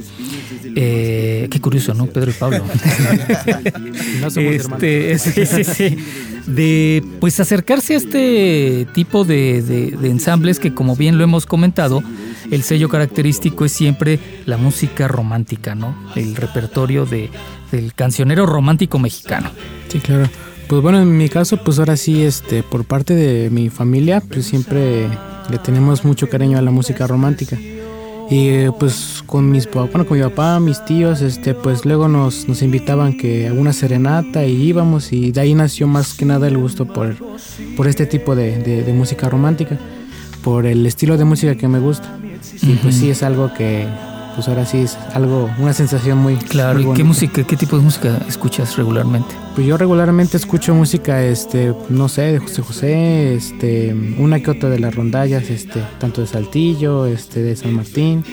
Eh, 0.75 1.47
qué 1.49 1.61
curioso, 1.61 1.93
¿no? 1.93 2.05
Pedro 2.07 2.31
y 2.31 2.33
Pablo. 2.33 2.63
no 4.21 4.29
somos 4.29 4.53
este, 4.53 5.17
sí, 5.19 5.45
sí, 5.45 5.63
sí. 5.63 5.97
De 6.47 7.03
pues 7.19 7.39
acercarse 7.39 7.93
a 7.93 7.97
este 7.97 8.85
tipo 8.93 9.23
de, 9.23 9.61
de, 9.61 9.91
de 9.91 10.09
ensambles 10.09 10.59
que, 10.59 10.73
como 10.73 10.95
bien 10.95 11.17
lo 11.17 11.23
hemos 11.23 11.45
comentado, 11.45 12.03
el 12.51 12.63
sello 12.63 12.89
característico 12.89 13.65
es 13.65 13.71
siempre 13.71 14.19
la 14.45 14.57
música 14.57 15.07
romántica, 15.07 15.75
¿no? 15.75 15.95
El 16.15 16.35
repertorio 16.35 17.05
de, 17.05 17.29
del 17.71 17.93
cancionero 17.93 18.45
romántico 18.45 18.99
mexicano. 18.99 19.49
Sí, 19.87 19.99
claro. 19.99 20.29
Pues 20.67 20.81
bueno, 20.81 20.99
en 20.99 21.15
mi 21.17 21.29
caso, 21.29 21.57
pues 21.63 21.79
ahora 21.79 21.95
sí, 21.95 22.23
este, 22.23 22.63
por 22.63 22.85
parte 22.85 23.15
de 23.15 23.49
mi 23.49 23.69
familia, 23.69 24.21
pues 24.21 24.45
siempre 24.45 25.07
le 25.49 25.57
tenemos 25.59 26.03
mucho 26.03 26.27
cariño 26.27 26.57
a 26.57 26.61
la 26.61 26.71
música 26.71 27.05
romántica. 27.07 27.57
Y 28.29 28.69
pues 28.79 29.23
con 29.25 29.51
mis 29.51 29.69
bueno, 29.71 30.05
con 30.05 30.17
mi 30.17 30.23
papá, 30.23 30.59
mis 30.59 30.83
tíos, 30.85 31.21
este, 31.21 31.53
pues 31.53 31.85
luego 31.85 32.07
nos, 32.07 32.47
nos 32.47 32.61
invitaban 32.61 33.17
que 33.17 33.47
a 33.47 33.53
una 33.53 33.71
serenata 33.71 34.45
y 34.45 34.53
íbamos 34.63 35.11
y 35.13 35.31
de 35.31 35.41
ahí 35.41 35.53
nació 35.53 35.87
más 35.87 36.13
que 36.13 36.25
nada 36.25 36.47
el 36.47 36.57
gusto 36.57 36.85
por, 36.85 37.15
por 37.77 37.87
este 37.87 38.05
tipo 38.05 38.35
de, 38.35 38.57
de, 38.57 38.83
de 38.83 38.93
música 38.93 39.29
romántica, 39.29 39.77
por 40.43 40.65
el 40.65 40.85
estilo 40.85 41.17
de 41.17 41.25
música 41.25 41.55
que 41.55 41.67
me 41.67 41.79
gusta. 41.79 42.17
Y 42.61 42.71
uh 42.71 42.75
-huh. 42.75 42.79
pues 42.81 42.95
sí 42.95 43.09
es 43.09 43.21
algo 43.21 43.53
que 43.53 43.87
pues 44.35 44.47
ahora 44.47 44.65
sí 44.65 44.79
es 44.79 44.97
algo, 45.13 45.49
una 45.57 45.73
sensación 45.73 46.17
muy 46.17 46.35
Claro, 46.35 46.79
muy 46.79 46.91
¿y 46.91 46.97
qué 46.97 47.03
música, 47.03 47.43
qué 47.43 47.55
tipo 47.55 47.77
de 47.77 47.83
música 47.83 48.19
escuchas 48.27 48.75
regularmente? 48.75 49.33
Pues 49.55 49.65
yo 49.65 49.77
regularmente 49.77 50.37
escucho 50.37 50.75
música, 50.75 51.23
este, 51.23 51.73
no 51.89 52.09
sé, 52.09 52.33
de 52.33 52.39
José 52.39 52.61
José, 52.61 53.35
este, 53.35 53.95
una 54.17 54.41
que 54.41 54.51
otra 54.51 54.69
de 54.69 54.79
las 54.79 54.93
rondallas, 54.93 55.49
este, 55.49 55.81
tanto 55.99 56.21
de 56.21 56.27
Saltillo, 56.27 57.05
este, 57.05 57.41
de 57.41 57.55
San 57.55 57.73
Martín, 57.73 58.23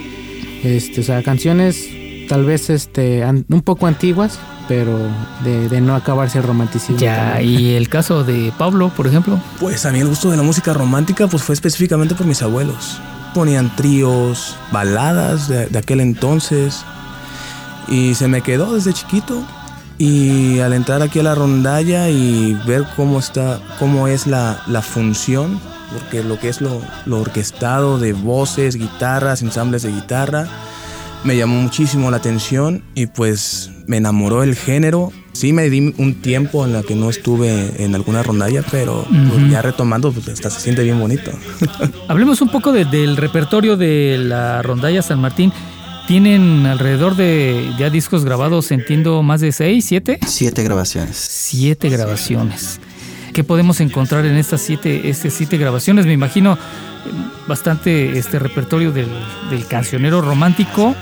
este, 0.64 1.00
o 1.00 1.04
sea, 1.04 1.22
canciones 1.22 1.88
tal 2.28 2.44
vez 2.44 2.70
este, 2.70 3.22
an, 3.22 3.44
un 3.48 3.62
poco 3.62 3.86
antiguas, 3.86 4.38
pero 4.68 4.98
de, 5.44 5.68
de, 5.68 5.80
no 5.80 5.94
acabarse 5.94 6.38
el 6.38 6.44
romanticismo. 6.44 6.98
Ya, 6.98 7.34
también. 7.34 7.60
y 7.60 7.70
el 7.74 7.88
caso 7.88 8.24
de 8.24 8.52
Pablo, 8.58 8.90
por 8.96 9.06
ejemplo. 9.06 9.38
Pues 9.60 9.86
a 9.86 9.92
mí 9.92 10.00
el 10.00 10.08
gusto 10.08 10.30
de 10.30 10.36
la 10.36 10.42
música 10.42 10.72
romántica 10.72 11.26
pues 11.26 11.42
fue 11.42 11.54
específicamente 11.54 12.14
por 12.14 12.26
mis 12.26 12.42
abuelos 12.42 13.00
ponían 13.32 13.74
tríos, 13.76 14.56
baladas 14.70 15.48
de, 15.48 15.78
aquel 15.78 16.00
entonces. 16.00 16.84
Y 17.88 18.14
se 18.14 18.28
me 18.28 18.42
quedó 18.42 18.74
desde 18.74 18.92
chiquito. 18.92 19.42
Y 19.98 20.58
al 20.60 20.72
entrar 20.72 21.02
aquí 21.02 21.20
a 21.20 21.22
la 21.22 21.34
rondalla 21.34 22.08
y 22.08 22.54
ver 22.66 22.84
cómo 22.96 23.18
está, 23.18 23.60
cómo 23.78 24.08
es 24.08 24.26
la, 24.26 24.62
la 24.66 24.82
función, 24.82 25.60
porque 25.92 26.24
lo 26.24 26.40
que 26.40 26.48
es 26.48 26.60
lo, 26.60 26.80
lo, 27.06 27.20
orquestado 27.20 27.98
de 27.98 28.12
voces, 28.12 28.76
guitarras, 28.76 29.42
ensambles 29.42 29.82
de 29.82 29.92
guitarra, 29.92 30.48
me 31.24 31.36
llamó 31.36 31.60
muchísimo 31.60 32.10
la 32.10 32.16
atención 32.16 32.82
y 32.94 33.06
pues 33.06 33.70
me 33.86 33.98
enamoró 33.98 34.42
el 34.42 34.56
género. 34.56 35.12
Sí 35.32 35.52
me 35.52 35.70
di 35.70 35.94
un 35.96 36.14
tiempo 36.20 36.64
en 36.64 36.72
la 36.72 36.82
que 36.82 36.94
no 36.94 37.08
estuve 37.08 37.82
en 37.82 37.94
alguna 37.94 38.22
rondalla, 38.22 38.62
pero 38.70 39.00
uh 39.00 39.12
-huh. 39.12 39.28
pues 39.30 39.50
ya 39.50 39.62
retomando, 39.62 40.12
pues 40.12 40.28
hasta 40.28 40.50
se 40.50 40.60
siente 40.60 40.82
bien 40.82 41.00
bonito. 41.00 41.30
Hablemos 42.08 42.42
un 42.42 42.50
poco 42.50 42.70
de, 42.72 42.84
del 42.84 43.16
repertorio 43.16 43.76
de 43.76 44.18
la 44.18 44.62
rondalla 44.62 45.02
San 45.02 45.20
Martín. 45.20 45.52
Tienen 46.06 46.66
alrededor 46.66 47.16
de 47.16 47.70
ya 47.78 47.88
discos 47.88 48.24
grabados, 48.24 48.70
entiendo, 48.72 49.22
más 49.22 49.40
de 49.40 49.52
seis, 49.52 49.84
siete. 49.86 50.18
Siete 50.26 50.62
grabaciones. 50.62 51.16
Siete 51.16 51.88
grabaciones. 51.88 52.80
¿Qué 53.32 53.44
podemos 53.44 53.80
encontrar 53.80 54.26
en 54.26 54.36
estas 54.36 54.60
siete, 54.60 55.08
estas 55.08 55.32
siete 55.32 55.56
grabaciones? 55.56 56.04
Me 56.04 56.12
imagino 56.12 56.58
bastante 57.48 58.18
este 58.18 58.38
repertorio 58.38 58.92
del, 58.92 59.08
del 59.50 59.66
cancionero 59.66 60.20
romántico. 60.20 60.94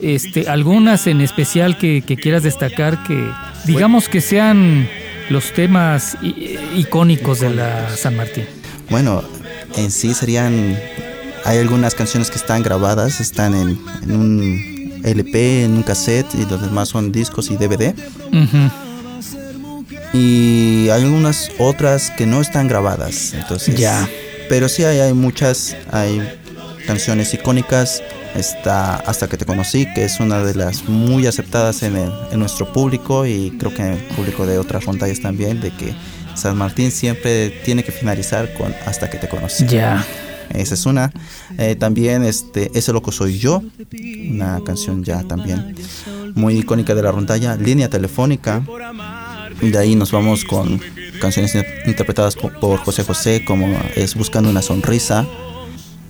Este, 0.00 0.48
algunas 0.48 1.06
en 1.06 1.20
especial 1.20 1.78
que, 1.78 2.02
que, 2.02 2.16
quieras 2.16 2.42
destacar 2.42 3.02
que 3.04 3.28
digamos 3.64 4.08
que 4.08 4.20
sean 4.20 4.88
los 5.30 5.52
temas 5.52 6.18
icónicos 6.76 7.40
de 7.40 7.50
la 7.50 7.88
San 7.96 8.16
Martín. 8.16 8.44
Bueno, 8.90 9.22
en 9.76 9.90
sí 9.90 10.12
serían 10.14 10.76
hay 11.44 11.58
algunas 11.58 11.94
canciones 11.94 12.30
que 12.30 12.36
están 12.36 12.62
grabadas, 12.62 13.20
están 13.20 13.54
en, 13.54 13.78
en 14.02 14.12
un 14.12 15.00
LP, 15.04 15.64
en 15.64 15.72
un 15.72 15.82
cassette 15.82 16.34
y 16.34 16.46
los 16.46 16.60
demás 16.62 16.88
son 16.88 17.12
discos 17.12 17.50
y 17.50 17.56
DVD. 17.56 17.94
Uh 18.32 18.36
-huh. 18.36 18.70
Y 20.14 20.88
hay 20.90 21.02
algunas 21.02 21.50
otras 21.58 22.10
que 22.10 22.24
no 22.24 22.40
están 22.40 22.68
grabadas, 22.68 23.34
entonces 23.34 23.74
ya. 23.74 24.08
Pero 24.48 24.68
sí 24.68 24.84
hay, 24.84 25.00
hay 25.00 25.12
muchas, 25.12 25.76
hay 25.90 26.22
canciones 26.86 27.34
icónicas. 27.34 28.02
Está 28.34 28.96
Hasta 28.96 29.28
que 29.28 29.36
te 29.36 29.44
conocí, 29.44 29.86
que 29.94 30.04
es 30.04 30.18
una 30.20 30.42
de 30.42 30.54
las 30.54 30.88
muy 30.88 31.26
aceptadas 31.26 31.82
en, 31.82 31.96
el, 31.96 32.10
en 32.32 32.38
nuestro 32.38 32.72
público 32.72 33.26
y 33.26 33.52
creo 33.58 33.72
que 33.72 33.82
en 33.82 33.92
el 33.92 34.00
público 34.16 34.46
de 34.46 34.58
otras 34.58 34.84
rondallas 34.84 35.20
también, 35.20 35.60
de 35.60 35.70
que 35.70 35.94
San 36.34 36.56
Martín 36.56 36.90
siempre 36.90 37.50
tiene 37.64 37.84
que 37.84 37.92
finalizar 37.92 38.52
con 38.54 38.74
Hasta 38.86 39.08
que 39.08 39.18
te 39.18 39.28
conocí. 39.28 39.66
Ya. 39.66 40.04
Esa 40.50 40.74
es 40.74 40.86
una. 40.86 41.12
Eh, 41.58 41.74
también 41.76 42.22
este, 42.24 42.70
Ese 42.74 42.92
loco 42.92 43.12
soy 43.12 43.38
yo, 43.38 43.62
una 44.30 44.60
canción 44.64 45.02
ya 45.02 45.22
también 45.22 45.74
muy 46.34 46.58
icónica 46.58 46.94
de 46.94 47.02
la 47.02 47.12
rondalla. 47.12 47.56
Línea 47.56 47.88
telefónica. 47.88 48.62
De 49.60 49.78
ahí 49.78 49.94
nos 49.94 50.10
vamos 50.10 50.44
con 50.44 50.80
canciones 51.20 51.56
interpretadas 51.86 52.36
por 52.36 52.78
José 52.78 53.04
José, 53.04 53.44
como 53.44 53.66
es 53.94 54.14
Buscando 54.14 54.50
una 54.50 54.62
sonrisa. 54.62 55.26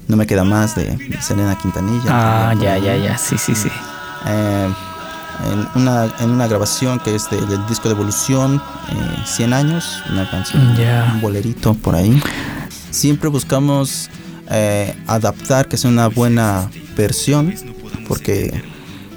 No 0.08 0.16
me 0.16 0.26
queda 0.26 0.44
más 0.44 0.75
de 0.76 0.99
Selena 1.20 1.56
Quintanilla. 1.56 2.04
Ah, 2.08 2.54
ya, 2.61 2.76
ya, 2.78 2.96
ya, 2.96 3.16
sí, 3.18 3.37
sí, 3.38 3.54
sí. 3.54 3.68
Eh, 4.26 4.68
en 5.52 5.82
una, 5.82 6.06
en 6.20 6.30
una 6.30 6.46
grabación 6.46 7.00
que 7.00 7.14
es 7.14 7.28
de- 7.30 7.40
del 7.46 7.66
disco 7.66 7.88
de 7.88 7.94
Evolución, 7.94 8.62
eh, 8.90 9.23
100 9.26 9.52
años, 9.52 10.02
una 10.11 10.30
canción, 10.30 10.75
un 11.14 11.20
bolerito 11.20 11.75
por 11.75 11.94
ahí. 11.96 12.23
Siempre 12.90 13.28
buscamos 13.28 14.11
eh, 14.50 14.94
adaptar 15.06 15.68
que 15.68 15.76
sea 15.78 15.90
una 15.90 16.08
buena 16.08 16.68
versión, 16.96 17.54
porque 18.06 18.62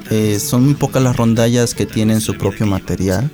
eh, 0.09 0.39
son 0.39 0.63
muy 0.63 0.73
pocas 0.73 1.03
las 1.03 1.17
rondallas 1.17 1.73
que 1.73 1.85
tienen 1.85 2.21
su 2.21 2.37
propio 2.37 2.65
material, 2.65 3.29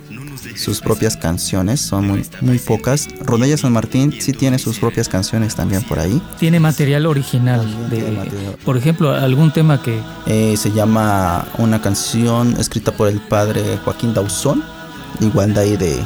sus 0.56 0.80
propias 0.80 1.16
canciones, 1.16 1.80
son 1.80 2.08
muy, 2.08 2.26
muy 2.40 2.58
pocas. 2.58 3.08
Rondalla 3.20 3.56
San 3.56 3.72
Martín 3.72 4.14
sí 4.20 4.32
tiene 4.32 4.58
sus 4.58 4.78
propias 4.78 5.08
canciones 5.08 5.54
también 5.54 5.82
por 5.82 5.98
ahí. 5.98 6.20
Tiene 6.38 6.60
material 6.60 7.06
original. 7.06 7.64
De, 7.90 8.02
material. 8.02 8.56
Por 8.64 8.76
ejemplo, 8.76 9.12
algún 9.12 9.52
tema 9.52 9.82
que... 9.82 10.00
Eh, 10.26 10.56
se 10.56 10.70
llama 10.72 11.46
una 11.58 11.80
canción 11.80 12.56
escrita 12.58 12.92
por 12.92 13.08
el 13.08 13.20
padre 13.20 13.78
Joaquín 13.84 14.14
Dauzón, 14.14 14.62
igual 15.20 15.54
de 15.54 15.60
ahí 15.60 15.76
de, 15.76 15.98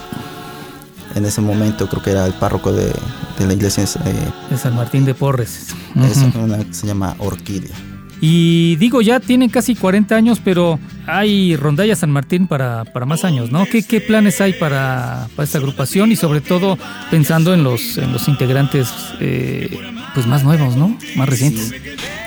en 1.14 1.24
ese 1.24 1.40
momento 1.40 1.88
creo 1.88 2.02
que 2.02 2.10
era 2.10 2.26
el 2.26 2.34
párroco 2.34 2.72
de, 2.72 2.92
de 3.38 3.46
la 3.46 3.52
iglesia, 3.52 3.84
eh, 3.84 4.30
de 4.50 4.58
San 4.58 4.74
Martín 4.74 5.04
de 5.04 5.14
Porres. 5.14 5.68
es 5.96 6.16
una 6.34 6.64
que 6.64 6.74
se 6.74 6.86
llama 6.86 7.14
Orquídea. 7.18 7.76
Y 8.20 8.76
digo, 8.76 9.00
ya 9.00 9.20
tienen 9.20 9.48
casi 9.48 9.74
40 9.76 10.16
años, 10.16 10.40
pero 10.44 10.78
hay 11.06 11.54
rondalla 11.56 11.94
San 11.94 12.10
Martín 12.10 12.46
para, 12.48 12.84
para 12.84 13.06
más 13.06 13.24
años, 13.24 13.52
¿no? 13.52 13.64
¿Qué, 13.66 13.82
qué 13.84 14.00
planes 14.00 14.40
hay 14.40 14.54
para, 14.54 15.28
para 15.36 15.44
esta 15.44 15.58
agrupación? 15.58 16.10
Y 16.10 16.16
sobre 16.16 16.40
todo 16.40 16.76
pensando 17.10 17.54
en 17.54 17.62
los, 17.62 17.96
en 17.96 18.12
los 18.12 18.26
integrantes 18.28 18.88
eh, 19.20 19.78
pues 20.14 20.26
más 20.26 20.42
nuevos, 20.42 20.76
¿no? 20.76 20.96
Más 21.16 21.28
recientes. 21.28 21.72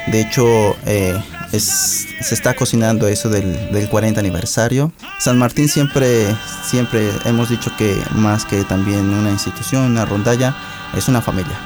De 0.08 0.22
hecho, 0.22 0.76
eh, 0.86 1.18
es- 1.52 2.08
se 2.22 2.36
está 2.36 2.54
cocinando 2.56 3.08
eso 3.08 3.30
del, 3.30 3.72
del 3.72 3.90
40 3.90 4.20
aniversario. 4.20 4.92
San 5.20 5.38
Martín 5.38 5.68
siempre, 5.68 6.26
siempre 6.64 7.10
hemos 7.26 7.50
dicho 7.50 7.72
que 7.78 7.96
más 8.16 8.46
que 8.46 8.64
también 8.64 9.10
una 9.10 9.30
institución, 9.32 9.84
una 9.92 10.06
rondalla, 10.06 10.56
es 10.96 11.08
una 11.10 11.22
familia. 11.22 11.58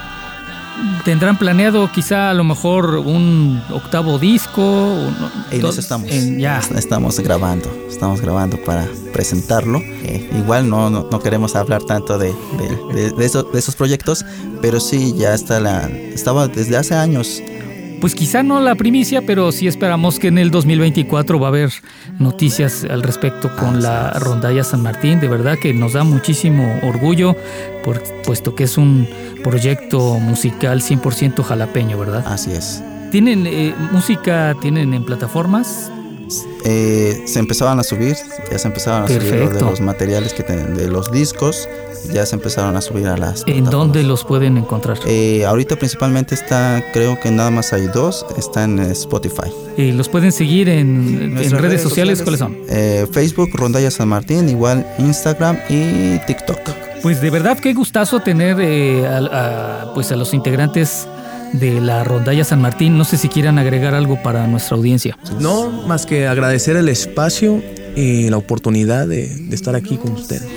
¿Tendrán 1.06 1.38
planeado 1.38 1.88
quizá 1.92 2.32
a 2.32 2.34
lo 2.34 2.44
mejor 2.44 2.96
un 2.98 3.62
octavo 3.72 4.18
disco? 4.18 4.62
Un- 4.64 5.16
En 5.52 5.64
eso 5.64 5.80
estamos. 5.80 6.10
en- 6.10 6.40
ya. 6.40 6.60
Estamos 6.76 7.20
grabando, 7.20 7.72
estamos 7.88 8.22
grabando 8.22 8.58
para 8.66 8.88
presentarlo. 9.14 9.78
Eh, 10.04 10.28
igual 10.36 10.68
no, 10.68 10.90
no, 10.90 11.08
no 11.12 11.20
queremos 11.20 11.56
hablar 11.56 11.84
tanto 11.84 12.18
de, 12.18 12.34
de- 12.58 12.94
de- 12.96 13.12
de 13.12 13.26
eso- 13.26 13.44
de 13.44 13.60
esos 13.60 13.76
proyectos, 13.76 14.26
pero 14.64 14.80
sí 14.80 15.14
ya 15.16 15.36
está 15.36 15.60
la, 15.60 15.88
estaba 15.88 16.48
desde 16.48 16.76
hace 16.76 16.96
años. 16.96 17.40
Pues 18.06 18.14
quizá 18.14 18.44
no 18.44 18.60
la 18.60 18.76
primicia, 18.76 19.24
pero 19.24 19.52
sí 19.52 19.68
esperamos 19.68 20.20
que 20.20 20.28
en 20.28 20.38
el 20.38 20.52
2024 20.52 21.40
va 21.40 21.48
a 21.48 21.50
haber 21.50 21.72
noticias 22.20 22.86
al 22.88 23.02
respecto 23.02 23.56
con 23.56 23.82
la 23.82 24.12
rondalla 24.20 24.64
San 24.64 24.84
Martín. 24.84 25.20
De 25.20 25.28
verdad 25.28 25.58
que 25.58 25.74
nos 25.74 25.94
da 25.94 26.04
muchísimo 26.04 26.82
orgullo, 26.84 27.36
por, 27.84 28.04
puesto 28.24 28.54
que 28.54 28.66
es 28.66 28.78
un 28.78 29.10
proyecto 29.44 30.20
musical 30.20 30.82
100% 30.82 31.42
jalapeño, 31.42 31.98
¿verdad? 31.98 32.24
Así 32.28 32.52
es. 32.52 32.84
¿Tienen 33.10 33.48
eh, 33.48 33.74
música, 33.92 34.56
tienen 34.62 34.94
en 34.94 35.04
plataformas? 35.04 35.92
Eh, 36.66 37.24
se 37.28 37.40
empezaban 37.40 37.80
a 37.80 37.84
subir, 37.84 38.16
ya 38.52 38.58
se 38.58 38.68
empezaron 38.68 39.04
a 39.04 39.08
subir 39.08 39.50
de 39.50 39.62
los 39.62 39.80
materiales 39.82 40.34
que 40.34 40.44
ten- 40.44 40.76
de 40.76 40.88
los 40.88 41.12
discos, 41.12 41.68
ya 42.12 42.26
se 42.26 42.36
empezaron 42.36 42.76
a 42.76 42.82
subir 42.82 43.08
a 43.08 43.18
las. 43.18 43.44
¿En 43.48 43.66
dónde 43.66 44.04
los 44.04 44.24
pueden 44.24 44.58
encontrar? 44.58 44.98
Eh, 45.06 45.46
ahorita 45.46 45.76
principalmente 45.76 46.34
está, 46.36 46.84
creo 46.94 47.20
que 47.20 47.30
nada 47.32 47.52
más 47.52 47.74
hay 47.74 47.88
dos, 47.88 48.26
está 48.38 48.64
en 48.64 48.80
Spotify. 48.80 49.52
Eh, 49.78 49.92
¿Los 49.94 50.10
pueden 50.10 50.32
seguir 50.32 50.70
en, 50.70 51.38
en 51.38 51.52
redes 51.52 51.82
sociales? 51.82 52.22
¿Cuáles 52.22 52.40
son? 52.40 52.58
Eh, 52.70 53.06
Facebook, 53.12 53.50
Rondalla 53.54 53.92
San 53.92 54.08
Martín, 54.08 54.50
igual 54.50 54.86
Instagram 54.98 55.58
y 55.70 56.18
TikTok. 56.26 56.60
Pues 57.04 57.22
de 57.22 57.30
verdad 57.30 57.60
qué 57.60 57.74
gustazo 57.74 58.20
tener 58.22 58.58
eh, 58.60 59.06
al- 59.06 59.30
a, 59.32 59.92
pues 59.94 60.12
a 60.12 60.16
los 60.16 60.34
integrantes 60.34 61.08
de 61.60 61.80
la 61.82 62.04
rondalla 62.04 62.44
San 62.44 62.62
Martín. 62.62 62.98
No 62.98 63.04
sé 63.06 63.18
si 63.18 63.28
quieran 63.30 63.58
agregar 63.60 63.94
algo 63.94 64.22
para 64.22 64.48
nuestra 64.48 64.78
audiencia. 64.78 65.18
No, 65.40 65.70
más 65.88 66.06
que 66.06 66.28
agradecer 66.28 66.76
el 66.78 66.90
espacio 66.90 67.62
y 67.96 68.30
la 68.30 68.38
oportunidad 68.38 69.08
de, 69.08 69.28
de 69.30 69.56
estar 69.56 69.76
aquí 69.76 69.98
con 69.98 70.12
ustedes. 70.14 70.48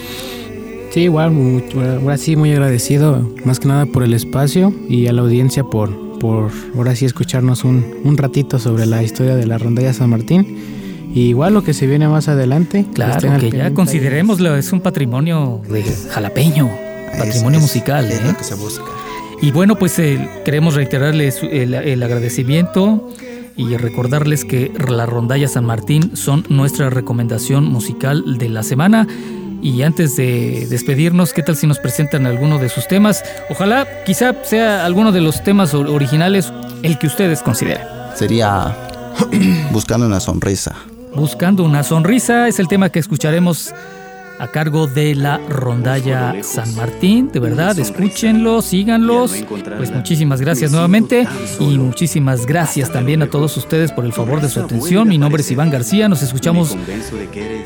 Sí, 0.92 1.00
igual, 1.00 1.30
muy- 1.32 1.64
ahora 2.02 2.16
sí 2.16 2.34
muy 2.36 2.50
agradecido, 2.52 3.34
más 3.44 3.60
que 3.60 3.68
nada 3.68 3.86
por 3.86 4.02
el 4.02 4.14
espacio 4.14 4.72
y 4.88 5.06
a 5.06 5.12
la 5.12 5.20
audiencia 5.22 5.62
por, 5.62 6.18
por 6.18 6.50
ahora 6.76 6.96
sí 6.96 7.04
escucharnos 7.04 7.62
un, 7.64 7.84
un 8.04 8.16
ratito 8.16 8.58
sobre 8.58 8.86
la 8.86 9.02
historia 9.02 9.36
de 9.36 9.46
la 9.46 9.58
rondalla 9.58 9.92
San 9.92 10.10
Martín. 10.10 10.76
Y 11.14 11.28
igual 11.28 11.54
lo 11.54 11.62
que 11.64 11.72
se 11.74 11.86
viene 11.86 12.06
más 12.08 12.28
adelante. 12.28 12.84
Claro, 12.94 13.38
que 13.38 13.50
ya 13.50 13.72
considerémoslo, 13.72 14.56
es 14.56 14.72
un 14.72 14.80
patrimonio 14.80 15.60
de 15.68 15.82
jalapeño, 16.10 16.70
patrimonio 17.18 17.58
Es- 17.58 17.62
musical. 17.62 18.04
Es 18.06 18.20
¿eh? 18.20 18.22
lo 18.26 18.36
que 18.36 18.44
se 18.44 18.54
busca. 18.54 18.84
Y 19.40 19.52
bueno, 19.52 19.76
pues 19.76 19.98
eh, 19.98 20.28
queremos 20.44 20.74
reiterarles 20.74 21.40
el, 21.42 21.74
el 21.74 22.02
agradecimiento 22.02 23.08
y 23.56 23.76
recordarles 23.76 24.44
que 24.44 24.72
la 24.88 25.06
rondalla 25.06 25.48
San 25.48 25.64
Martín 25.64 26.16
son 26.16 26.44
nuestra 26.48 26.90
recomendación 26.90 27.64
musical 27.66 28.38
de 28.38 28.48
la 28.48 28.62
semana. 28.62 29.06
Y 29.62 29.82
antes 29.82 30.14
de 30.16 30.66
despedirnos, 30.70 31.32
¿qué 31.32 31.42
tal 31.42 31.56
si 31.56 31.66
nos 31.66 31.78
presentan 31.80 32.26
alguno 32.26 32.58
de 32.58 32.68
sus 32.68 32.86
temas? 32.86 33.24
Ojalá, 33.50 33.86
quizá 34.06 34.34
sea 34.44 34.84
alguno 34.84 35.10
de 35.12 35.20
los 35.20 35.42
temas 35.42 35.74
or- 35.74 35.88
originales 35.88 36.52
el 36.84 36.98
que 36.98 37.08
ustedes 37.08 37.42
consideren. 37.42 37.82
Sería 38.14 38.76
buscando 39.72 40.06
una 40.06 40.20
sonrisa. 40.20 40.76
Buscando 41.14 41.64
una 41.64 41.82
sonrisa 41.82 42.46
es 42.46 42.60
el 42.60 42.68
tema 42.68 42.90
que 42.90 43.00
escucharemos 43.00 43.72
a 44.38 44.48
cargo 44.48 44.86
de 44.86 45.14
la 45.14 45.38
rondalla 45.48 46.34
San 46.42 46.74
Martín. 46.74 47.30
De 47.32 47.40
verdad, 47.40 47.78
escúchenlo, 47.78 48.62
síganlos. 48.62 49.44
Pues 49.76 49.92
muchísimas 49.92 50.40
gracias 50.40 50.72
nuevamente 50.72 51.26
y 51.60 51.78
muchísimas 51.78 52.46
gracias 52.46 52.92
también 52.92 53.22
a 53.22 53.26
todos 53.28 53.56
ustedes 53.56 53.92
por 53.92 54.04
el 54.04 54.12
favor 54.12 54.40
de 54.40 54.48
su 54.48 54.60
atención. 54.60 55.08
Mi 55.08 55.18
nombre 55.18 55.42
es 55.42 55.50
Iván 55.50 55.70
García. 55.70 56.08
Nos 56.08 56.22
escuchamos 56.22 56.76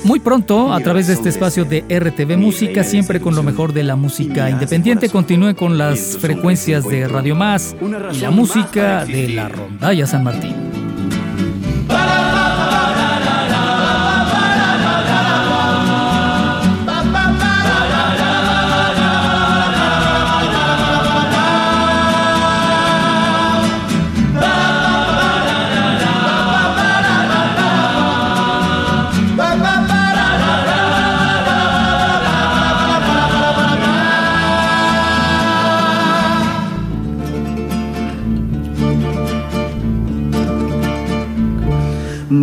muy 0.05 0.21
pronto 0.21 0.73
a 0.73 0.81
través 0.81 1.07
de 1.07 1.15
este 1.15 1.29
espacio 1.29 1.65
de 1.65 1.85
RTV 1.89 2.37
Música, 2.37 2.85
siempre 2.85 3.21
con 3.21 3.35
lo 3.35 3.43
mejor 3.43 3.73
de 3.73 3.83
la 3.83 3.97
música 3.97 4.51
independiente. 4.51 5.09
Continúe 5.09 5.55
con 5.55 5.79
las 5.79 6.19
frecuencias 6.19 6.89
de 6.89 7.09
Radio 7.09 7.35
Más 7.35 7.77
y 8.13 8.19
la 8.19 8.31
música 8.31 9.05
de 9.05 9.29
la 9.29 9.49
rondalla 9.49 10.07
San 10.07 10.25
Martín. 10.25 10.82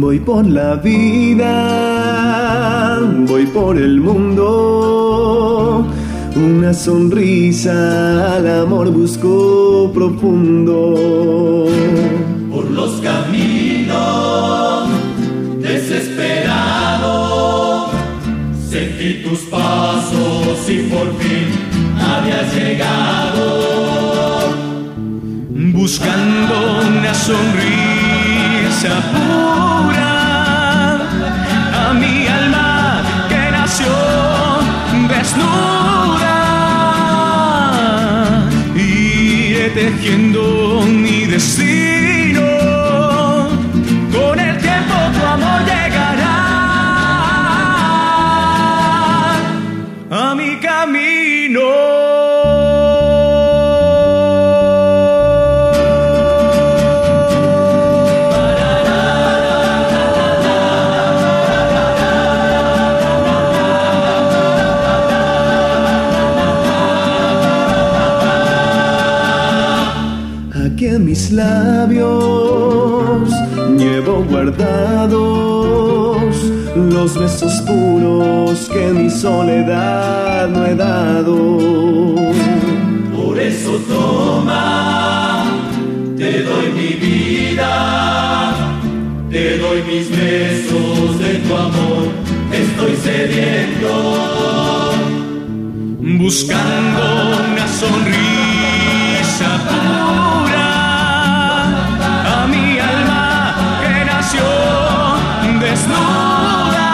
Voy 0.01 0.19
por 0.19 0.47
la 0.47 0.75
vida, 0.75 1.45
voy 3.27 3.45
por 3.47 3.75
el 3.77 3.99
mundo. 3.99 5.85
Una 6.37 6.73
sonrisa 6.73 8.37
al 8.37 8.47
amor 8.61 8.91
busco 8.91 9.91
profundo. 9.93 11.65
Por 12.49 12.71
los 12.71 13.01
caminos 13.01 14.87
desesperado, 15.59 17.09
sentí 18.69 19.21
tus 19.21 19.39
pasos 19.51 20.69
y 20.69 20.77
por 20.93 21.13
fin 21.17 21.49
habías 21.99 22.55
llegado. 22.55 23.59
Buscando 25.73 26.87
una 26.87 27.13
sonrisa 27.13 27.88
a 28.87 28.93
mi 31.93 32.27
alma 32.27 33.03
que 33.27 33.51
nació 33.51 33.91
desnuda. 35.09 36.37
Iré 38.75 39.69
tejiendo 39.71 40.83
mi 40.87 41.25
destino. 41.25 41.98
Mis 89.99 90.09
besos 90.09 91.19
de 91.19 91.33
tu 91.45 91.55
amor, 91.55 92.07
estoy 92.53 92.95
sediento. 92.95 93.91
Buscando 96.23 97.01
una 97.51 97.67
sonrisa 97.81 99.49
pura 99.69 100.71
a 102.33 102.47
mi 102.47 102.79
alma 102.79 103.25
que 103.81 103.93
nació 104.11 104.47
desnuda. 105.63 106.89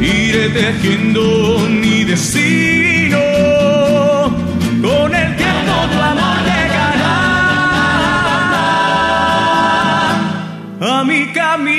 Iré 0.00 0.44
tejiendo 0.50 1.24
mi 1.68 2.04
destino. 2.04 2.85
Camino. 11.36 11.75